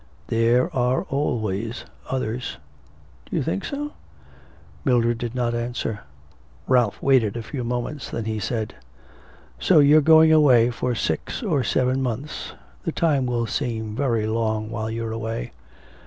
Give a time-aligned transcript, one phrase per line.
[0.29, 2.57] 'There are always others.'
[3.29, 3.91] 'Do you think so?'
[4.83, 5.99] Mildred did not answer.
[6.67, 8.73] Ralph waited a few moments, then he said:
[9.59, 14.71] 'So you're going away for six or seven months; the time will seem very long
[14.71, 15.51] while you're away.'